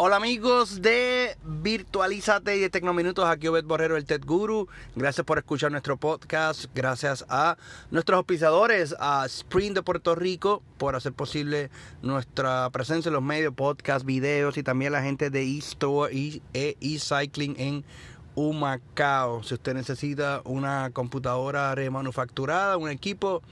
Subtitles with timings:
[0.00, 4.68] Hola amigos de Virtualízate y de Tecnominutos, aquí Obed Borrero, el TED Guru.
[4.94, 7.56] Gracias por escuchar nuestro podcast, gracias a
[7.90, 11.68] nuestros auspiciadores, a Spring de Puerto Rico, por hacer posible
[12.00, 17.56] nuestra presencia en los medios, podcast, videos y también la gente de eStore y eCycling
[17.58, 17.84] en
[18.36, 19.42] Humacao.
[19.42, 23.42] Si usted necesita una computadora remanufacturada, un equipo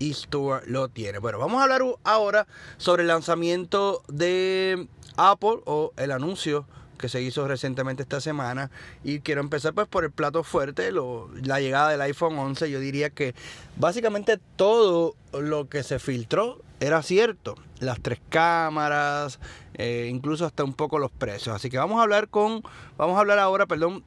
[0.00, 1.18] eStore lo tiene.
[1.18, 2.46] Bueno, vamos a hablar ahora
[2.78, 6.66] sobre el lanzamiento de Apple o el anuncio
[7.00, 8.70] que se hizo recientemente esta semana.
[9.02, 13.10] Y quiero empezar pues por el plato fuerte, la llegada del iPhone 11, yo diría
[13.10, 13.34] que
[13.76, 19.38] básicamente todo lo que se filtró era cierto, las tres cámaras,
[19.74, 22.62] eh, incluso hasta un poco los precios, así que vamos a hablar con,
[22.96, 24.02] vamos a hablar ahora, perdón,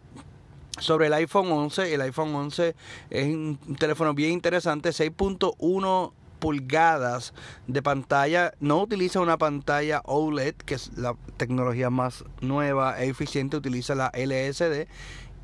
[0.80, 1.94] sobre el iPhone 11.
[1.94, 2.76] El iPhone 11
[3.10, 7.34] es un teléfono bien interesante, 6.1 pulgadas
[7.68, 8.54] de pantalla.
[8.60, 14.12] No utiliza una pantalla OLED, que es la tecnología más nueva e eficiente, utiliza la
[14.14, 14.88] LSD.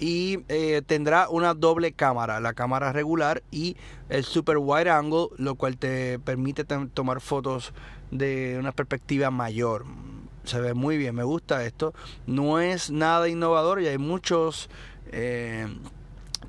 [0.02, 3.76] Y eh, tendrá una doble cámara, la cámara regular y
[4.08, 7.74] el super wide angle, lo cual te permite tomar fotos
[8.10, 9.86] de una perspectiva mayor
[10.50, 11.94] se ve muy bien, me gusta esto.
[12.26, 14.70] No es nada innovador y hay muchos
[15.12, 15.68] eh,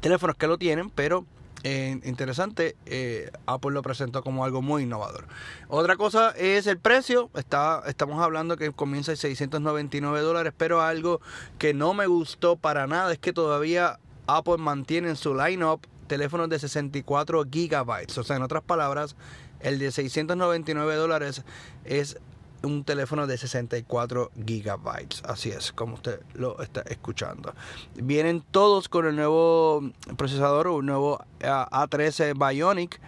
[0.00, 1.25] teléfonos que lo tienen, pero
[1.62, 5.27] eh, interesante, eh, Apple lo presentó como algo muy innovador.
[5.69, 11.20] Otra cosa es el precio, Está, estamos hablando que comienza en 699 dólares, pero algo
[11.58, 16.48] que no me gustó para nada es que todavía Apple mantiene en su lineup teléfonos
[16.48, 19.14] de 64 gigabytes, o sea, en otras palabras,
[19.61, 21.44] el de 699 dólares
[21.84, 22.19] es
[22.62, 25.22] un teléfono de 64 gigabytes.
[25.25, 27.55] Así es, como usted lo está escuchando.
[27.94, 29.83] Vienen todos con el nuevo
[30.16, 33.00] procesador, un nuevo A13 Bionic,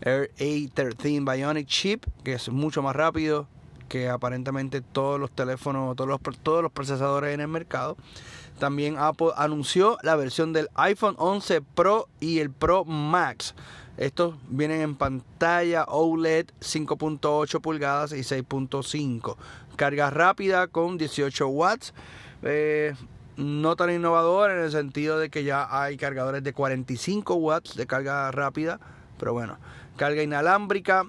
[0.00, 3.48] A13 Bionic chip, que es mucho más rápido
[3.88, 7.96] que aparentemente todos los teléfonos, todos los, todos los procesadores en el mercado.
[8.58, 13.54] También Apple anunció la versión del iPhone 11 Pro y el Pro Max
[13.96, 19.36] estos vienen en pantalla OLED 5.8 pulgadas y 6.5.
[19.76, 21.94] Carga rápida con 18 watts.
[22.42, 22.94] Eh,
[23.36, 27.86] no tan innovador en el sentido de que ya hay cargadores de 45 watts de
[27.86, 28.80] carga rápida.
[29.18, 29.58] Pero bueno,
[29.96, 31.04] carga inalámbrica.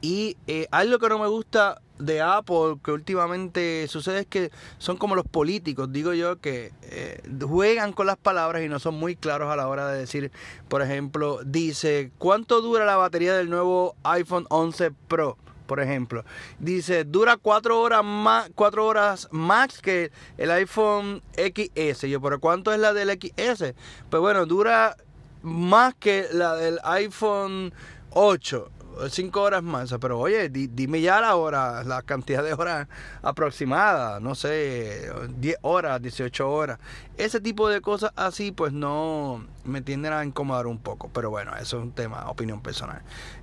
[0.00, 4.96] Y eh, algo que no me gusta de Apple que últimamente sucede es que son
[4.96, 9.16] como los políticos, digo yo, que eh, juegan con las palabras y no son muy
[9.16, 10.30] claros a la hora de decir,
[10.68, 15.38] por ejemplo, dice, ¿cuánto dura la batería del nuevo iPhone 11 Pro?
[15.66, 16.24] Por ejemplo,
[16.60, 22.02] dice, dura cuatro horas más, cuatro horas más que el iPhone XS.
[22.02, 23.74] Yo, ¿pero cuánto es la del XS?
[24.08, 24.96] Pues bueno, dura
[25.42, 27.72] más que la del iPhone
[28.10, 28.70] 8
[29.10, 29.94] cinco horas más.
[30.00, 32.88] Pero oye, dime ya la hora, la cantidad de horas
[33.22, 36.78] aproximada, no sé, 10 horas, 18 horas.
[37.16, 41.10] Ese tipo de cosas así, pues no me tienden a incomodar un poco.
[41.12, 43.02] Pero bueno, eso es un tema, opinión personal.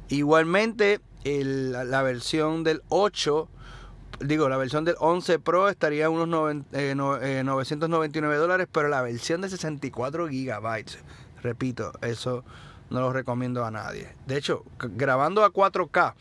[0.10, 3.50] Igualmente, la versión del 8
[4.20, 9.42] digo, la versión del 11 Pro estaría unos 999 eh, eh, dólares, pero la versión
[9.42, 11.00] de 64 gigabytes,
[11.42, 12.46] repito, eso
[12.90, 14.10] no lo recomiendo a nadie.
[14.28, 16.14] De hecho, grabando a 4K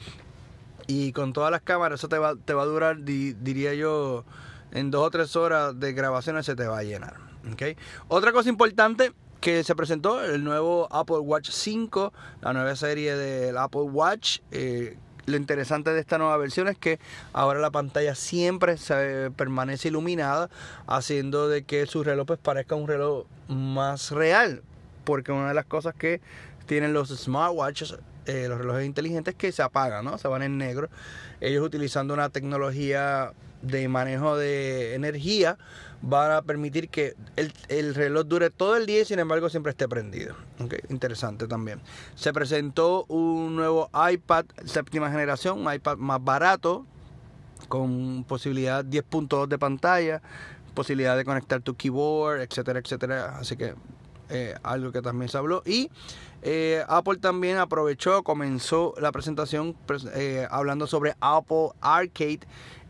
[0.87, 4.25] y con todas las cámaras, eso te va, te va a durar, diría yo,
[4.73, 7.17] en dos o tres horas de grabaciones se te va a llenar.
[7.53, 7.77] ¿okay?
[8.09, 12.13] Otra cosa importante que se presentó, el nuevo Apple Watch 5,
[12.43, 14.39] la nueva serie del Apple Watch.
[14.53, 14.97] Eh,
[15.27, 16.99] lo interesante de esta nueva versión es que
[17.33, 20.49] ahora la pantalla siempre se permanece iluminada,
[20.87, 24.63] haciendo de que su reloj pues, parezca un reloj más real.
[25.05, 26.21] Porque una de las cosas que
[26.73, 30.17] tienen los smartwatches, eh, los relojes inteligentes que se apagan, ¿no?
[30.17, 30.89] Se van en negro.
[31.39, 35.59] Ellos utilizando una tecnología de manejo de energía
[36.01, 37.15] van a permitir que
[37.69, 40.35] el, reloj dure todo el día y sin embargo siempre esté prendido.
[40.89, 41.83] Interesante también.
[42.15, 46.87] Se presentó un nuevo iPad séptima generación, un iPad más barato,
[47.69, 50.23] con posibilidad 10.2 de pantalla,
[50.73, 53.37] posibilidad de conectar tu keyboard, etcétera, etcétera.
[53.39, 53.75] Así que
[54.31, 55.63] eh, algo que también se habló.
[55.67, 55.91] Y
[56.43, 59.77] eh, Apple también aprovechó, comenzó la presentación
[60.15, 62.41] eh, hablando sobre Apple Arcade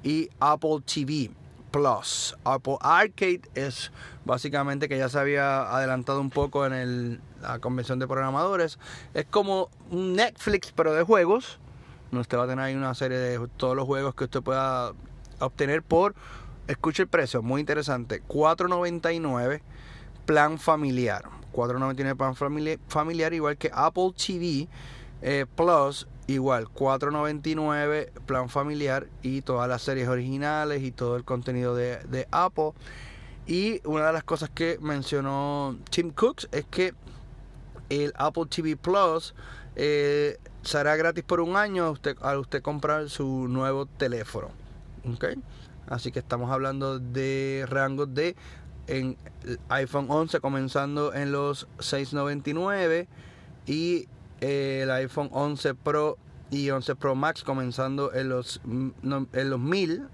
[0.03, 1.31] y Apple TV
[1.71, 2.37] Plus.
[2.45, 3.93] Apple Arcade es
[4.25, 8.79] básicamente que ya se había adelantado un poco en la convención de programadores.
[9.15, 11.59] Es como un Netflix pero de juegos.
[12.13, 14.93] Usted va a tener ahí una serie de todos los juegos que usted pueda
[15.41, 16.15] obtener por,
[16.69, 19.61] escuche el precio, muy interesante, 4.99
[20.25, 21.25] plan familiar.
[21.53, 22.35] 4.99 plan
[22.89, 24.69] familiar, igual que Apple TV,
[25.21, 31.75] eh, Plus, igual, 4.99, plan familiar y todas las series originales y todo el contenido
[31.75, 32.73] de, Apple.
[33.47, 36.95] Y una de las cosas que mencionó Tim Cooks es que
[37.91, 39.35] el Apple TV Plus
[39.77, 44.49] eh, será gratis por un año usted, al usted comprar su nuevo teléfono.
[45.89, 48.37] Así que estamos hablando de rangos de
[48.87, 49.17] en
[49.69, 53.09] iPhone 11 comenzando en los 699
[53.67, 54.09] y
[54.41, 56.19] eh, el iPhone 11 Pro
[56.51, 60.09] y 11 Pro Max comenzando en los, en los 1000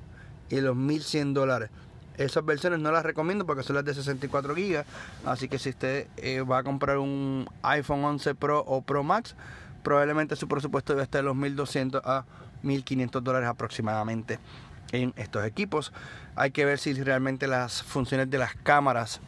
[0.50, 1.70] y los 1100 dólares.
[2.16, 4.84] Esas versiones no las recomiendo porque son las de 64 GB.
[5.24, 9.36] Así que si usted eh, va a comprar un iPhone 11 Pro o Pro Max,
[9.84, 12.24] probablemente su presupuesto debe estar de los 1200 a
[12.62, 14.38] 1500 dólares aproximadamente
[14.92, 15.92] en estos equipos.
[16.36, 19.20] Hay que ver si realmente las funciones de las cámaras,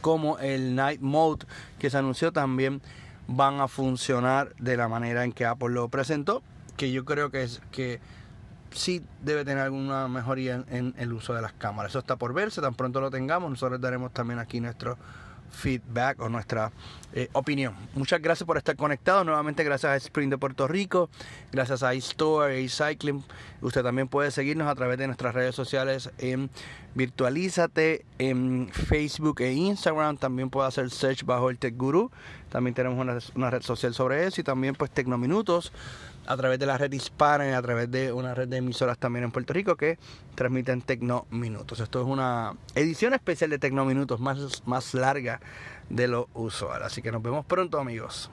[0.00, 1.46] como el Night Mode
[1.78, 2.82] que se anunció también,
[3.26, 6.42] van a funcionar de la manera en que Apple lo presentó.
[6.76, 8.00] Que yo creo que es que
[8.74, 11.92] sí debe tener alguna mejoría en, el uso de las cámaras.
[11.92, 14.98] Eso está por verse, tan pronto lo tengamos, nosotros daremos también aquí nuestro
[15.54, 16.72] feedback o nuestra
[17.12, 17.74] eh, opinión.
[17.94, 19.24] Muchas gracias por estar conectado.
[19.24, 21.08] Nuevamente gracias a Spring de Puerto Rico,
[21.52, 23.24] gracias a iStore e Cycling.
[23.60, 26.50] Usted también puede seguirnos a través de nuestras redes sociales en
[26.94, 30.16] Virtualízate, en Facebook e Instagram.
[30.16, 32.10] También puede hacer search bajo el Tech Guru.
[32.50, 35.72] También tenemos una, una red social sobre eso y también pues Tecnominutos
[36.26, 39.24] a través de la red hispana y a través de una red de emisoras también
[39.24, 39.98] en Puerto Rico que
[40.34, 41.80] transmiten Tecno Minutos.
[41.80, 45.40] Esto es una edición especial de Tecno Minutos más, más larga
[45.88, 46.82] de lo usual.
[46.82, 48.30] Así que nos vemos pronto amigos.